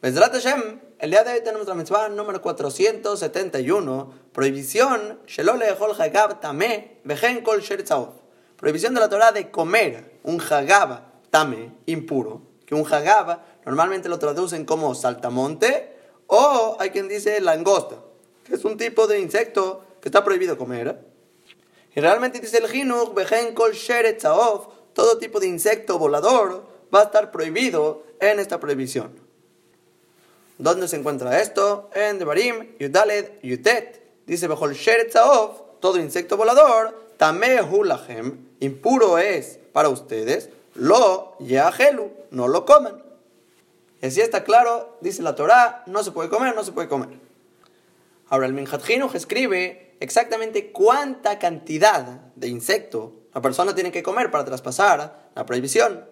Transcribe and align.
Bezrat 0.00 0.32
Hashem, 0.32 0.78
el 1.00 1.10
día 1.10 1.24
de 1.24 1.32
hoy 1.32 1.40
tenemos 1.42 1.66
la 1.66 1.74
mitzvah 1.74 2.08
número 2.08 2.40
471, 2.40 4.14
prohibición, 4.32 5.18
shelole 5.26 5.68
echol 5.68 5.90
hagab 6.00 6.38
tame, 6.38 7.00
vejen 7.02 7.42
kol 7.42 7.60
Prohibición 8.56 8.94
de 8.94 9.00
la 9.00 9.08
Torah 9.08 9.32
de 9.32 9.50
comer 9.50 10.20
un 10.22 10.40
hagab 10.40 11.00
tame, 11.30 11.72
impuro, 11.86 12.42
que 12.64 12.76
un 12.76 12.86
hagab 12.86 13.40
normalmente 13.66 14.08
lo 14.08 14.20
traducen 14.20 14.64
como 14.64 14.94
saltamonte, 14.94 15.96
o 16.28 16.76
hay 16.78 16.90
quien 16.90 17.08
dice 17.08 17.40
langosta, 17.40 17.96
que 18.44 18.54
es 18.54 18.64
un 18.64 18.76
tipo 18.76 19.08
de 19.08 19.18
insecto 19.18 19.82
que 20.00 20.10
está 20.10 20.22
prohibido 20.22 20.56
comer. 20.56 20.96
Y 21.96 21.98
realmente 21.98 22.38
dice 22.38 22.58
el 22.58 22.68
Jinuch, 22.68 23.14
vejen 23.14 23.52
kol 23.52 23.72
todo 24.92 25.18
tipo 25.18 25.40
de 25.40 25.48
insecto 25.48 25.98
volador 25.98 26.68
va 26.94 27.00
a 27.00 27.04
estar 27.06 27.32
prohibido 27.32 28.04
en 28.20 28.38
esta 28.38 28.60
prohibición. 28.60 29.27
¿Dónde 30.58 30.88
se 30.88 30.96
encuentra 30.96 31.40
esto? 31.40 31.88
En 31.94 32.18
Devarim, 32.18 32.76
Yudaled, 32.78 33.40
Yutet. 33.42 34.26
Dice, 34.26 34.48
bajo 34.48 34.66
el 34.66 34.76
todo 35.80 35.98
insecto 35.98 36.36
volador, 36.36 37.08
Tamehu 37.16 37.84
lahem, 37.84 38.48
impuro 38.60 39.18
es 39.18 39.58
para 39.72 39.88
ustedes, 39.88 40.50
lo 40.74 41.36
yahelu, 41.38 42.10
no 42.30 42.48
lo 42.48 42.64
coman. 42.66 43.02
Y 44.02 44.06
así 44.06 44.20
está 44.20 44.44
claro, 44.44 44.98
dice 45.00 45.22
la 45.22 45.34
Torah, 45.34 45.82
no 45.86 46.02
se 46.02 46.12
puede 46.12 46.28
comer, 46.28 46.54
no 46.54 46.64
se 46.64 46.72
puede 46.72 46.88
comer. 46.88 47.08
Ahora 48.28 48.46
el 48.46 48.52
Minhat 48.52 48.82
escribe 49.14 49.96
exactamente 50.00 50.70
cuánta 50.70 51.38
cantidad 51.38 52.02
de 52.36 52.48
insecto 52.48 53.14
la 53.34 53.40
persona 53.40 53.74
tiene 53.74 53.92
que 53.92 54.02
comer 54.02 54.30
para 54.30 54.44
traspasar 54.44 55.30
la 55.34 55.46
prohibición. 55.46 56.04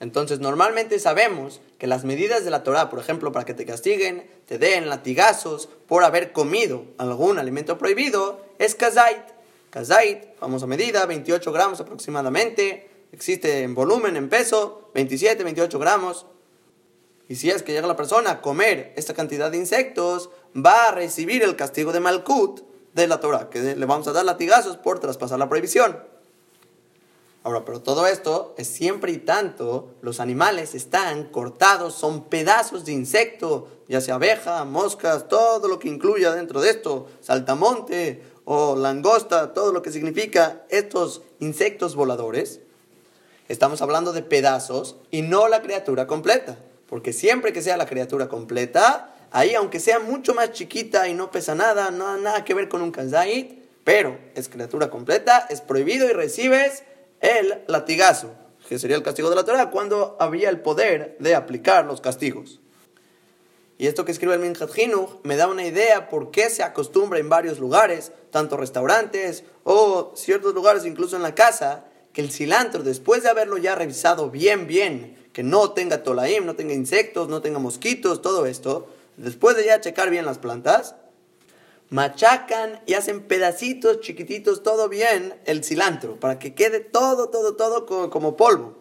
Entonces, 0.00 0.38
normalmente 0.38 0.98
sabemos 1.00 1.60
que 1.78 1.88
las 1.88 2.04
medidas 2.04 2.44
de 2.44 2.50
la 2.50 2.62
Torah, 2.62 2.88
por 2.88 3.00
ejemplo, 3.00 3.32
para 3.32 3.44
que 3.44 3.54
te 3.54 3.66
castiguen, 3.66 4.30
te 4.46 4.58
den 4.58 4.88
latigazos 4.88 5.68
por 5.88 6.04
haber 6.04 6.32
comido 6.32 6.84
algún 6.98 7.38
alimento 7.38 7.78
prohibido, 7.78 8.44
es 8.58 8.74
kazait. 8.74 9.22
Kazait, 9.70 10.36
famosa 10.38 10.66
medida, 10.66 11.04
28 11.04 11.52
gramos 11.52 11.80
aproximadamente, 11.80 12.88
existe 13.12 13.62
en 13.62 13.74
volumen, 13.74 14.16
en 14.16 14.28
peso, 14.28 14.90
27, 14.94 15.42
28 15.42 15.78
gramos. 15.78 16.26
Y 17.28 17.34
si 17.34 17.50
es 17.50 17.62
que 17.62 17.72
llega 17.72 17.86
la 17.86 17.96
persona 17.96 18.30
a 18.30 18.40
comer 18.40 18.92
esta 18.96 19.14
cantidad 19.14 19.50
de 19.50 19.58
insectos, 19.58 20.30
va 20.56 20.88
a 20.88 20.92
recibir 20.92 21.42
el 21.42 21.56
castigo 21.56 21.92
de 21.92 22.00
Malkut 22.00 22.62
de 22.94 23.06
la 23.06 23.20
Torah, 23.20 23.50
que 23.50 23.60
le 23.60 23.86
vamos 23.86 24.08
a 24.08 24.12
dar 24.12 24.24
latigazos 24.24 24.76
por 24.76 25.00
traspasar 25.00 25.38
la 25.38 25.48
prohibición. 25.48 25.98
Ahora, 27.44 27.64
pero 27.64 27.80
todo 27.80 28.06
esto 28.06 28.54
es 28.58 28.66
siempre 28.66 29.12
y 29.12 29.18
tanto 29.18 29.94
los 30.02 30.20
animales 30.20 30.74
están 30.74 31.24
cortados, 31.24 31.94
son 31.94 32.24
pedazos 32.24 32.84
de 32.84 32.92
insecto, 32.92 33.68
ya 33.88 34.00
sea 34.00 34.16
abeja, 34.16 34.64
moscas, 34.64 35.28
todo 35.28 35.68
lo 35.68 35.78
que 35.78 35.88
incluya 35.88 36.32
dentro 36.32 36.60
de 36.60 36.70
esto, 36.70 37.06
saltamonte 37.20 38.22
o 38.44 38.76
langosta, 38.76 39.54
todo 39.54 39.72
lo 39.72 39.82
que 39.82 39.92
significa 39.92 40.64
estos 40.68 41.22
insectos 41.38 41.94
voladores. 41.94 42.60
Estamos 43.48 43.80
hablando 43.82 44.12
de 44.12 44.22
pedazos 44.22 44.96
y 45.10 45.22
no 45.22 45.48
la 45.48 45.62
criatura 45.62 46.06
completa, 46.06 46.58
porque 46.88 47.12
siempre 47.12 47.52
que 47.52 47.62
sea 47.62 47.76
la 47.76 47.86
criatura 47.86 48.28
completa, 48.28 49.14
ahí 49.30 49.54
aunque 49.54 49.80
sea 49.80 50.00
mucho 50.00 50.34
más 50.34 50.52
chiquita 50.52 51.08
y 51.08 51.14
no 51.14 51.30
pesa 51.30 51.54
nada, 51.54 51.90
no 51.90 52.18
nada 52.18 52.44
que 52.44 52.54
ver 52.54 52.68
con 52.68 52.82
un 52.82 52.90
kazait, 52.90 53.62
pero 53.84 54.18
es 54.34 54.48
criatura 54.48 54.90
completa, 54.90 55.46
es 55.48 55.60
prohibido 55.60 56.08
y 56.10 56.12
recibes 56.12 56.82
el 57.20 57.62
latigazo, 57.66 58.34
que 58.68 58.78
sería 58.78 58.96
el 58.96 59.02
castigo 59.02 59.30
de 59.30 59.36
la 59.36 59.44
Torah, 59.44 59.70
cuando 59.70 60.16
había 60.20 60.50
el 60.50 60.60
poder 60.60 61.16
de 61.20 61.34
aplicar 61.34 61.84
los 61.84 62.00
castigos. 62.00 62.60
Y 63.78 63.86
esto 63.86 64.04
que 64.04 64.10
escribe 64.10 64.34
el 64.34 64.42
Hinuch 64.44 65.20
me 65.22 65.36
da 65.36 65.46
una 65.46 65.64
idea 65.64 66.08
por 66.08 66.32
qué 66.32 66.50
se 66.50 66.64
acostumbra 66.64 67.20
en 67.20 67.28
varios 67.28 67.60
lugares, 67.60 68.10
tanto 68.30 68.56
restaurantes 68.56 69.44
o 69.62 70.12
ciertos 70.16 70.52
lugares, 70.52 70.84
incluso 70.84 71.14
en 71.14 71.22
la 71.22 71.36
casa, 71.36 71.84
que 72.12 72.20
el 72.20 72.32
cilantro, 72.32 72.82
después 72.82 73.22
de 73.22 73.28
haberlo 73.28 73.56
ya 73.56 73.76
revisado 73.76 74.30
bien, 74.30 74.66
bien, 74.66 75.16
que 75.32 75.44
no 75.44 75.70
tenga 75.70 76.02
tolaim, 76.02 76.44
no 76.44 76.56
tenga 76.56 76.74
insectos, 76.74 77.28
no 77.28 77.40
tenga 77.40 77.60
mosquitos, 77.60 78.20
todo 78.20 78.46
esto, 78.46 78.88
después 79.16 79.56
de 79.56 79.66
ya 79.66 79.80
checar 79.80 80.10
bien 80.10 80.26
las 80.26 80.38
plantas, 80.38 80.96
machacan 81.90 82.80
y 82.86 82.94
hacen 82.94 83.22
pedacitos 83.22 84.00
chiquititos, 84.00 84.62
todo 84.62 84.88
bien, 84.88 85.34
el 85.46 85.64
cilantro, 85.64 86.16
para 86.20 86.38
que 86.38 86.54
quede 86.54 86.80
todo, 86.80 87.28
todo, 87.28 87.56
todo 87.56 88.10
como, 88.10 88.36
polvo. 88.36 88.74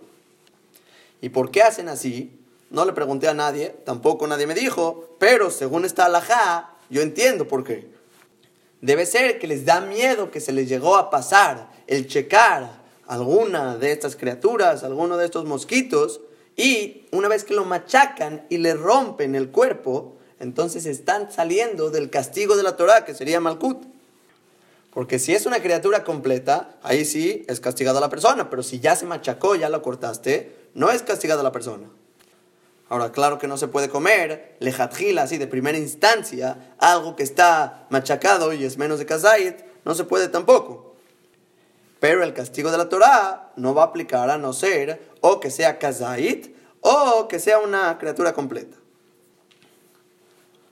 ¿Y 1.22 1.29
por 1.29 1.51
qué 1.51 1.63
hacen 1.63 1.90
así? 1.90 2.31
No 2.69 2.85
le 2.85 2.94
pregunté 2.94 3.28
a 3.28 3.34
nadie, 3.34 3.69
tampoco 3.85 4.28
nadie 4.28 4.46
me 4.46 4.53
dijo, 4.53 5.16
pero 5.19 5.50
según 5.51 5.85
esta 5.85 6.06
alajá, 6.06 6.75
yo 6.90 7.01
entiendo 7.01 7.47
por 7.47 7.63
qué. 7.63 7.88
Debe 8.81 9.06
ser 9.06 9.40
que 9.40 9.47
les 9.47 9.66
da 9.66 9.81
miedo 9.81 10.29
que 10.29 10.41
se 10.41 10.51
les 10.51 10.67
llegó 10.67 10.97
a 10.97 11.09
pasar 11.09 11.72
el 11.88 12.07
checar 12.07 12.84
alguna 13.07 13.78
de 13.78 13.94
estas 13.94 14.17
criaturas, 14.17 14.84
alguno 14.84 15.17
de 15.17 15.25
estos 15.25 15.46
mosquitos, 15.46 16.22
y 16.57 17.06
una 17.12 17.28
vez 17.29 17.44
que 17.44 17.53
lo 17.53 17.63
machacan 17.63 18.46
y 18.50 18.57
le 18.57 18.73
rompen 18.73 19.35
el 19.35 19.50
cuerpo, 19.50 20.17
entonces 20.39 20.85
están 20.85 21.31
saliendo 21.31 21.89
del 21.89 22.09
castigo 22.09 22.55
de 22.55 22.63
la 22.63 22.75
Torah, 22.75 23.05
que 23.05 23.13
sería 23.13 23.39
Malkut. 23.39 23.83
Porque 24.93 25.19
si 25.19 25.33
es 25.33 25.45
una 25.45 25.61
criatura 25.61 26.03
completa, 26.03 26.77
ahí 26.81 27.05
sí 27.05 27.45
es 27.47 27.59
castigada 27.59 27.99
la 27.99 28.09
persona, 28.09 28.49
pero 28.49 28.63
si 28.63 28.79
ya 28.79 28.95
se 28.95 29.05
machacó, 29.05 29.55
ya 29.55 29.69
lo 29.69 29.81
cortaste, 29.81 30.55
no 30.73 30.89
es 30.89 31.03
castigada 31.03 31.43
la 31.43 31.51
persona. 31.51 31.87
Ahora, 32.89 33.11
claro 33.11 33.37
que 33.37 33.47
no 33.47 33.57
se 33.57 33.67
puede 33.67 33.89
comer 33.89 34.55
lejatjila, 34.59 35.23
así 35.23 35.37
de 35.37 35.47
primera 35.47 35.77
instancia, 35.77 36.75
algo 36.79 37.15
que 37.15 37.23
está 37.23 37.85
machacado 37.89 38.53
y 38.53 38.63
es 38.63 38.77
menos 38.77 38.97
de 38.99 39.05
kazait, 39.05 39.65
no 39.83 39.93
se 39.93 40.05
puede 40.05 40.29
tampoco. 40.29 40.95
Pero 41.99 42.23
el 42.23 42.33
castigo 42.33 42.71
de 42.71 42.77
la 42.77 42.89
Torah 42.89 43.51
no 43.55 43.73
va 43.73 43.83
a 43.83 43.85
aplicar 43.87 44.29
a 44.29 44.37
no 44.37 44.53
ser 44.53 45.01
o 45.21 45.39
que 45.39 45.51
sea 45.51 45.79
kazait 45.79 46.55
o 46.81 47.27
que 47.27 47.39
sea 47.39 47.59
una 47.59 47.97
criatura 47.97 48.33
completa. 48.33 48.77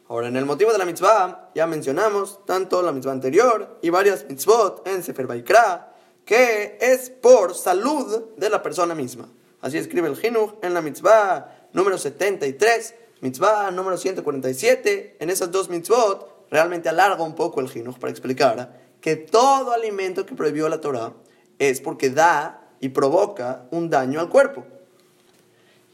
Ahora, 0.08 0.28
en 0.28 0.36
el 0.36 0.46
motivo 0.46 0.72
de 0.72 0.78
la 0.78 0.86
mitzvah, 0.86 1.50
ya 1.56 1.66
mencionamos 1.66 2.46
tanto 2.46 2.84
la 2.84 2.92
mitzvah 2.92 3.12
anterior 3.12 3.80
y 3.82 3.90
varias 3.90 4.26
mitzvot 4.30 4.88
en 4.88 5.02
Sefer 5.02 5.26
Baikra, 5.26 5.96
que 6.24 6.78
es 6.80 7.10
por 7.10 7.56
salud 7.56 8.26
de 8.38 8.50
la 8.52 8.62
persona 8.62 8.94
misma. 8.94 9.28
Así 9.62 9.80
escribe 9.80 10.08
el 10.08 10.16
Jinuch 10.16 10.54
en 10.62 10.76
la 10.76 10.84
mitzvah 10.84 11.70
número 11.74 11.98
73, 11.98 12.94
mitzvah 13.22 13.72
número 13.72 13.98
147. 13.98 15.18
En 15.20 15.32
esas 15.32 15.52
dos 15.52 15.70
mitzvot, 15.70 16.46
realmente 16.52 16.88
alarga 16.88 17.24
un 17.24 17.34
poco 17.34 17.60
el 17.60 17.70
Jinuch 17.70 17.98
para 17.98 18.12
explicar 18.12 18.80
que 19.02 19.16
todo 19.16 19.72
alimento 19.72 20.28
que 20.28 20.36
prohibió 20.36 20.70
la 20.70 20.82
Torah 20.82 21.14
es 21.58 21.82
porque 21.82 22.12
da 22.12 22.70
y 22.80 22.90
provoca 22.90 23.66
un 23.72 23.90
daño 23.90 24.20
al 24.20 24.30
cuerpo. 24.30 24.66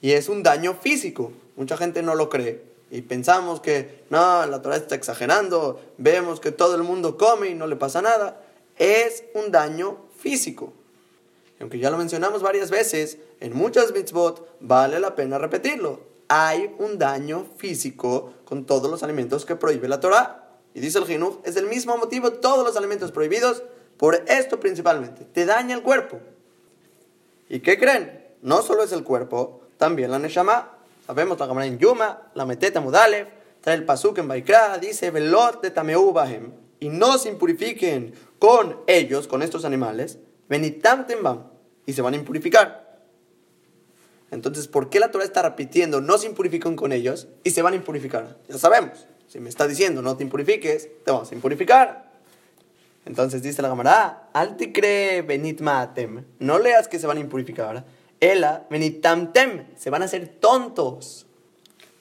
Y 0.02 0.12
es 0.12 0.28
un 0.28 0.44
daño 0.44 0.74
físico. 0.74 1.32
Mucha 1.56 1.78
gente 1.78 2.02
no 2.04 2.16
lo 2.16 2.28
cree, 2.28 2.71
y 2.92 3.02
pensamos 3.04 3.62
que 3.62 4.04
no, 4.10 4.46
la 4.46 4.62
Torah 4.62 4.76
está 4.76 4.96
exagerando, 4.96 5.82
vemos 5.98 6.42
que 6.42 6.52
todo 6.52 6.76
el 6.76 6.84
mundo 6.84 7.18
come 7.18 7.48
y 7.48 7.56
no 7.56 7.66
le 7.66 7.78
pasa 7.78 8.02
nada, 8.02 8.44
es 8.78 9.24
un 9.34 9.50
daño 9.50 9.98
físico. 10.18 10.74
Aunque 11.62 11.80
ya 11.80 11.90
lo 11.90 11.98
mencionamos 11.98 12.42
varias 12.42 12.70
veces, 12.70 13.18
en 13.40 13.56
muchas 13.56 13.94
mitzvot 13.94 14.58
vale 14.60 15.00
la 15.00 15.16
pena 15.16 15.38
repetirlo. 15.38 16.02
Hay 16.28 16.76
un 16.80 16.98
daño 17.00 17.46
físico 17.58 18.34
con 18.44 18.66
todos 18.66 18.92
los 18.92 19.04
alimentos 19.04 19.46
que 19.46 19.56
prohíbe 19.56 19.88
la 19.88 20.02
Torah. 20.02 20.50
Y 20.74 20.82
dice 20.82 20.98
el 21.00 21.06
Jinuch, 21.06 21.40
es 21.46 21.56
el 21.56 21.68
mismo 21.68 21.98
motivo 21.98 22.34
todos 22.34 22.66
los 22.66 22.76
alimentos 22.76 23.12
prohibidos, 23.12 23.64
por 23.96 24.16
esto 24.28 24.60
principalmente, 24.60 25.24
te 25.26 25.46
daña 25.46 25.76
el 25.76 25.84
cuerpo. 25.84 26.20
¿Y 27.48 27.60
qué 27.60 27.78
creen? 27.78 28.28
No 28.42 28.62
solo 28.64 28.84
es 28.84 28.92
el 28.92 29.04
cuerpo, 29.04 29.62
también 29.78 30.12
la 30.12 30.20
Neshama. 30.20 30.81
Sabemos 31.12 31.38
la 31.38 31.46
cámara 31.46 31.68
en 31.68 31.78
Yuma, 31.78 32.32
la 32.36 32.46
Meteta 32.46 32.80
Mudalev, 32.80 33.28
trae 33.60 33.76
el 33.76 33.84
Pasuk 33.84 34.18
en 34.20 34.30
Baikra, 34.30 34.78
dice 34.78 35.12
Velot 35.12 35.62
de 35.62 35.70
Tameu 35.70 36.14
y 36.80 36.88
no 36.88 37.18
se 37.18 37.28
impurifiquen 37.28 38.14
con 38.40 38.78
ellos, 38.88 39.28
con 39.28 39.44
estos 39.44 39.66
animales, 39.66 40.20
Tembam, 40.48 41.50
y 41.86 41.92
se 41.92 42.02
van 42.02 42.14
a 42.14 42.16
impurificar. 42.16 42.98
Entonces, 44.32 44.70
¿por 44.70 44.90
qué 44.90 45.02
la 45.02 45.12
Torah 45.12 45.26
está 45.26 45.42
repitiendo 45.42 46.00
no 46.00 46.18
se 46.18 46.28
impurifiquen 46.28 46.78
con 46.78 46.94
ellos 46.94 47.28
y 47.44 47.50
se 47.50 47.62
van 47.62 47.74
a 47.74 47.76
impurificar? 47.76 48.38
Ya 48.48 48.58
sabemos. 48.58 49.06
Si 49.28 49.42
me 49.42 49.50
está 49.50 49.68
diciendo 49.68 50.02
no 50.02 50.16
te 50.16 50.24
impurifiques, 50.24 50.88
te 51.04 51.12
vamos 51.12 51.30
a 51.30 51.36
impurificar. 51.36 52.10
Entonces 53.04 53.44
dice 53.44 53.62
la 53.62 53.68
Gamara, 53.68 54.30
al 54.32 54.56
te 54.56 54.72
cree 54.72 55.24
benit 55.24 55.60
maatem, 55.60 56.24
no 56.40 56.58
leas 56.58 56.88
que 56.88 57.00
se 57.00 57.08
van 57.08 57.18
a 57.18 57.20
impurificar, 57.20 57.84
Ela, 58.22 58.68
menitamtem, 58.70 59.66
se 59.76 59.90
van 59.90 60.04
a 60.04 60.06
hacer 60.06 60.28
tontos. 60.40 61.26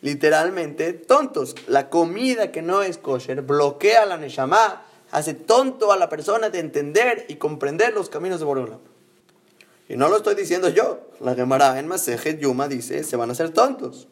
Literalmente 0.02 0.92
tontos. 0.92 1.56
La 1.66 1.88
comida 1.90 2.52
que 2.52 2.62
no 2.62 2.82
es 2.82 2.98
kosher 2.98 3.42
bloquea 3.42 4.06
la 4.06 4.18
neshama, 4.18 4.82
hace 5.10 5.34
tonto 5.34 5.92
a 5.92 5.96
la 5.96 6.08
persona 6.08 6.50
de 6.50 6.60
entender 6.60 7.24
y 7.28 7.36
comprender 7.36 7.94
los 7.94 8.08
caminos 8.10 8.38
de 8.38 8.46
Borolam. 8.46 8.80
Y 9.88 9.96
no 9.96 10.08
lo 10.08 10.18
estoy 10.18 10.34
diciendo 10.34 10.68
yo. 10.68 11.00
La 11.20 11.34
Gemara 11.34 11.78
en 11.78 11.88
Masejet 11.88 12.38
Yuma 12.38 12.68
dice, 12.68 13.02
se 13.02 13.16
van 13.16 13.30
a 13.30 13.32
hacer 13.32 13.50
tontos. 13.50 14.06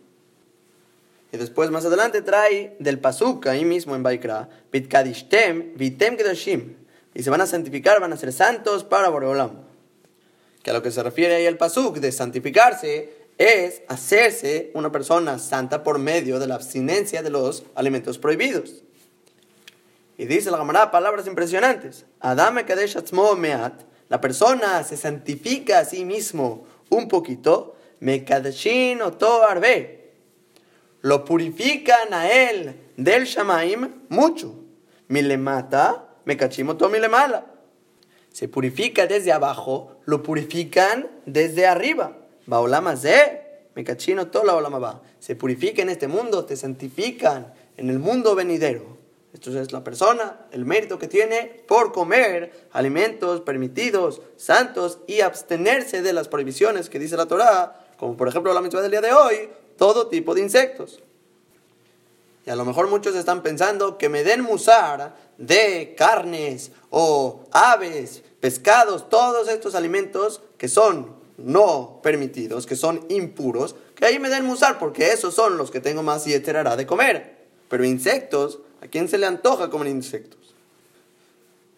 Y 1.30 1.36
después, 1.36 1.70
más 1.70 1.84
adelante, 1.84 2.22
trae 2.22 2.74
del 2.78 2.98
Pasuk, 2.98 3.46
ahí 3.46 3.64
mismo 3.66 3.94
en 3.94 4.02
Baikra, 4.02 4.48
Vitem 4.72 6.16
Kedoshim. 6.16 6.74
Y 7.14 7.22
se 7.22 7.30
van 7.30 7.42
a 7.42 7.46
santificar, 7.46 8.00
van 8.00 8.12
a 8.12 8.16
ser 8.16 8.32
santos 8.32 8.82
para 8.82 9.10
Boreolam. 9.10 9.67
Que 10.68 10.72
a 10.72 10.74
lo 10.74 10.82
que 10.82 10.90
se 10.90 11.02
refiere 11.02 11.34
ahí 11.34 11.46
el 11.46 11.56
Pasuk 11.56 11.96
de 11.96 12.12
santificarse 12.12 13.10
es 13.38 13.80
hacerse 13.88 14.70
una 14.74 14.92
persona 14.92 15.38
santa 15.38 15.82
por 15.82 15.98
medio 15.98 16.38
de 16.38 16.46
la 16.46 16.56
abstinencia 16.56 17.22
de 17.22 17.30
los 17.30 17.62
alimentos 17.74 18.18
prohibidos. 18.18 18.82
Y 20.18 20.26
dice 20.26 20.50
la 20.50 20.58
Gamara 20.58 20.90
palabras 20.90 21.26
impresionantes. 21.26 22.04
Adame 22.20 22.66
Kadesh 22.66 22.98
Meat, 23.38 23.80
la 24.10 24.20
persona 24.20 24.84
se 24.84 24.98
santifica 24.98 25.78
a 25.78 25.86
sí 25.86 26.04
mismo 26.04 26.66
un 26.90 27.08
poquito, 27.08 27.74
Mekadeshin 28.00 29.00
Oto 29.00 29.44
Arbe. 29.44 30.10
Lo 31.00 31.24
purifican 31.24 32.12
a 32.12 32.30
él 32.30 32.78
del 32.98 33.24
Shamaim 33.24 34.02
mucho. 34.10 34.54
Milemata, 35.06 36.10
Mekachim 36.26 36.68
Oto 36.68 36.90
Milemala. 36.90 37.46
Se 38.30 38.48
purifica 38.48 39.06
desde 39.06 39.32
abajo, 39.32 39.97
lo 40.08 40.22
purifican 40.22 41.06
desde 41.26 41.66
arriba. 41.66 42.16
Baolama 42.46 42.96
Ze, 42.96 43.42
Mekachino 43.74 44.28
Tola 44.28 44.54
va. 44.54 45.02
Se 45.18 45.36
purifica 45.36 45.82
en 45.82 45.90
este 45.90 46.08
mundo, 46.08 46.46
te 46.46 46.56
santifican 46.56 47.52
en 47.76 47.90
el 47.90 47.98
mundo 47.98 48.34
venidero. 48.34 48.96
Esto 49.34 49.60
es 49.60 49.70
la 49.70 49.84
persona, 49.84 50.46
el 50.50 50.64
mérito 50.64 50.98
que 50.98 51.08
tiene 51.08 51.62
por 51.68 51.92
comer 51.92 52.68
alimentos 52.72 53.42
permitidos, 53.42 54.22
santos 54.38 55.00
y 55.06 55.20
abstenerse 55.20 56.00
de 56.00 56.14
las 56.14 56.26
prohibiciones 56.26 56.88
que 56.88 56.98
dice 56.98 57.18
la 57.18 57.26
Torá, 57.26 57.86
como 57.98 58.16
por 58.16 58.28
ejemplo 58.28 58.54
la 58.54 58.62
mitzvah 58.62 58.80
del 58.80 58.92
día 58.92 59.02
de 59.02 59.12
hoy, 59.12 59.50
todo 59.76 60.08
tipo 60.08 60.34
de 60.34 60.40
insectos. 60.40 61.02
A 62.50 62.56
lo 62.56 62.64
mejor 62.64 62.88
muchos 62.88 63.14
están 63.14 63.42
pensando 63.42 63.98
que 63.98 64.08
me 64.08 64.24
den 64.24 64.42
musar 64.42 65.16
de 65.36 65.94
carnes 65.96 66.72
o 66.90 67.44
aves, 67.52 68.22
pescados, 68.40 69.08
todos 69.08 69.48
estos 69.48 69.74
alimentos 69.74 70.40
que 70.56 70.68
son 70.68 71.16
no 71.36 72.00
permitidos, 72.02 72.66
que 72.66 72.76
son 72.76 73.04
impuros, 73.08 73.76
que 73.94 74.06
ahí 74.06 74.18
me 74.18 74.28
den 74.28 74.44
musar 74.44 74.78
porque 74.78 75.12
esos 75.12 75.34
son 75.34 75.56
los 75.56 75.70
que 75.70 75.80
tengo 75.80 76.02
más 76.02 76.26
y 76.26 76.32
de 76.32 76.86
comer. 76.86 77.38
Pero 77.68 77.84
insectos, 77.84 78.60
¿A 78.80 78.86
quién 78.86 79.08
se 79.08 79.18
le 79.18 79.26
antoja 79.26 79.70
comer 79.70 79.88
insectos? 79.88 80.54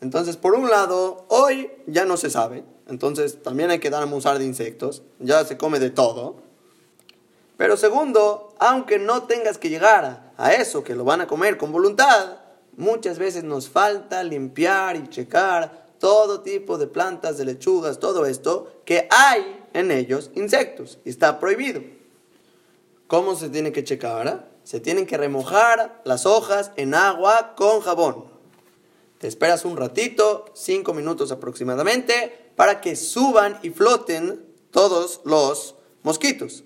Entonces, 0.00 0.36
por 0.36 0.54
un 0.54 0.70
lado, 0.70 1.24
hoy 1.28 1.70
ya 1.86 2.04
no 2.04 2.16
se 2.16 2.30
sabe. 2.30 2.64
Entonces, 2.88 3.42
también 3.42 3.70
hay 3.70 3.78
que 3.78 3.90
dar 3.90 4.06
musar 4.06 4.38
de 4.38 4.44
insectos. 4.44 5.02
Ya 5.18 5.44
se 5.44 5.56
come 5.56 5.78
de 5.78 5.90
todo. 5.90 6.36
Pero 7.56 7.76
segundo, 7.76 8.54
aunque 8.58 8.98
no 8.98 9.24
tengas 9.24 9.58
que 9.58 9.68
llegar 9.68 10.04
a 10.04 10.29
eso, 10.48 10.82
que 10.82 10.94
lo 10.94 11.04
van 11.04 11.20
a 11.20 11.26
comer 11.26 11.56
con 11.56 11.72
voluntad, 11.72 12.38
muchas 12.76 13.18
veces 13.18 13.44
nos 13.44 13.68
falta 13.68 14.22
limpiar 14.22 14.96
y 14.96 15.08
checar 15.08 15.86
todo 15.98 16.40
tipo 16.40 16.78
de 16.78 16.86
plantas, 16.86 17.36
de 17.36 17.44
lechugas, 17.44 17.98
todo 17.98 18.24
esto, 18.26 18.80
que 18.84 19.06
hay 19.10 19.64
en 19.74 19.90
ellos 19.90 20.30
insectos. 20.34 20.98
Y 21.04 21.10
está 21.10 21.38
prohibido. 21.38 21.82
¿Cómo 23.06 23.34
se 23.36 23.50
tiene 23.50 23.72
que 23.72 23.84
checar? 23.84 24.50
se 24.64 24.80
tienen 24.80 25.06
que 25.06 25.16
remojar 25.16 26.00
las 26.04 26.26
hojas 26.26 26.72
en 26.76 26.94
agua 26.94 27.54
con 27.56 27.80
jabón. 27.80 28.26
Te 29.18 29.26
esperas 29.26 29.64
un 29.64 29.76
ratito, 29.76 30.46
5 30.54 30.94
minutos 30.94 31.32
aproximadamente, 31.32 32.52
para 32.56 32.80
que 32.80 32.96
suban 32.96 33.58
y 33.62 33.70
floten 33.70 34.46
todos 34.70 35.20
los 35.24 35.74
mosquitos. 36.02 36.64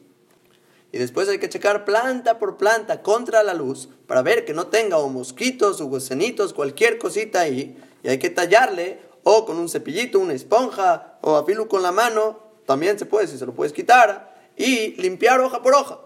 Y 0.94 0.98
después 0.98 1.28
hay 1.28 1.40
que 1.40 1.48
checar 1.48 1.84
planta 1.84 2.38
por 2.38 2.56
planta 2.56 3.02
contra 3.02 3.42
la 3.42 3.52
luz 3.52 3.88
para 4.06 4.22
ver 4.22 4.44
que 4.44 4.54
no 4.54 4.68
tenga 4.68 4.98
o 4.98 5.08
mosquitos 5.08 5.80
o 5.80 5.86
gusanitos, 5.86 6.54
cualquier 6.54 6.98
cosita 6.98 7.40
ahí. 7.40 7.76
Y 8.04 8.10
hay 8.10 8.18
que 8.20 8.30
tallarle 8.30 9.00
o 9.24 9.44
con 9.44 9.58
un 9.58 9.68
cepillito, 9.68 10.20
una 10.20 10.34
esponja 10.34 11.18
o 11.20 11.34
a 11.34 11.44
filo 11.44 11.66
con 11.66 11.82
la 11.82 11.90
mano. 11.90 12.38
También 12.64 12.96
se 12.96 13.06
puede, 13.06 13.26
si 13.26 13.38
se 13.38 13.44
lo 13.44 13.54
puedes 13.54 13.72
quitar. 13.72 14.36
Y 14.56 14.94
limpiar 15.02 15.40
hoja 15.40 15.62
por 15.62 15.74
hoja. 15.74 15.98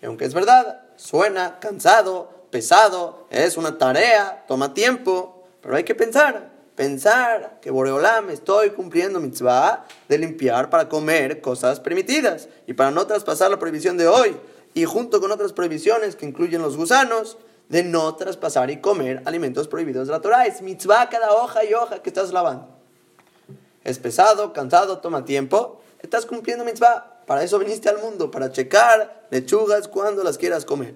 Y 0.00 0.06
aunque 0.06 0.26
es 0.26 0.32
verdad, 0.32 0.82
suena 0.94 1.58
cansado, 1.58 2.30
pesado, 2.52 3.26
es 3.30 3.56
una 3.56 3.78
tarea, 3.78 4.44
toma 4.46 4.74
tiempo, 4.74 5.42
pero 5.60 5.74
hay 5.74 5.82
que 5.82 5.96
pensar, 5.96 6.52
pensar 6.74 7.58
que 7.60 7.70
Boreolam 7.70 8.30
estoy 8.30 8.70
cumpliendo 8.70 9.20
mitzvah 9.20 9.84
de 10.08 10.18
limpiar 10.18 10.70
para 10.70 10.88
comer 10.88 11.40
cosas 11.40 11.80
permitidas 11.80 12.48
y 12.66 12.72
para 12.72 12.90
no 12.90 13.06
traspasar 13.06 13.50
la 13.50 13.58
prohibición 13.58 13.96
de 13.96 14.08
hoy 14.08 14.36
y 14.74 14.84
junto 14.84 15.20
con 15.20 15.30
otras 15.30 15.52
prohibiciones 15.52 16.16
que 16.16 16.26
incluyen 16.26 16.62
los 16.62 16.76
gusanos, 16.76 17.36
de 17.68 17.82
no 17.82 18.14
traspasar 18.16 18.70
y 18.70 18.80
comer 18.80 19.22
alimentos 19.24 19.66
prohibidos 19.66 20.06
de 20.06 20.12
la 20.12 20.20
Torah. 20.20 20.46
Es 20.46 20.60
mitzvah 20.60 21.08
cada 21.08 21.32
hoja 21.32 21.64
y 21.64 21.72
hoja 21.72 22.02
que 22.02 22.10
estás 22.10 22.32
lavando. 22.32 22.68
Es 23.82 23.98
pesado, 23.98 24.52
cansado, 24.52 24.98
toma 24.98 25.24
tiempo. 25.24 25.80
Estás 26.00 26.26
cumpliendo 26.26 26.64
mitzvah. 26.64 27.22
Para 27.26 27.42
eso 27.42 27.58
viniste 27.58 27.88
al 27.88 27.98
mundo, 27.98 28.30
para 28.30 28.52
checar 28.52 29.26
lechugas 29.30 29.88
cuando 29.88 30.22
las 30.22 30.36
quieras 30.36 30.64
comer. 30.64 30.94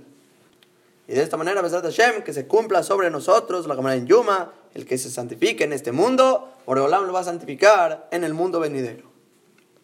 Y 1.09 1.15
de 1.15 1.23
esta 1.23 1.37
manera, 1.37 1.63
Besat 1.63 1.85
Hashem, 1.85 2.23
que 2.23 2.33
se 2.33 2.47
cumpla 2.47 2.83
sobre 2.83 3.11
nosotros 3.11 3.67
la 3.67 3.77
cámara 3.77 3.95
en 3.95 4.07
Yuma, 4.07 4.53
el 4.77 4.85
que 4.85 4.99
se 4.99 5.11
santifique 5.11 5.65
en 5.65 5.73
este 5.73 5.91
mundo, 5.91 6.53
Oreolam 6.67 7.07
lo 7.07 7.13
va 7.15 7.21
a 7.21 7.25
santificar 7.25 8.09
en 8.13 8.25
el 8.25 8.35
mundo 8.35 8.61
venidero. 8.61 9.16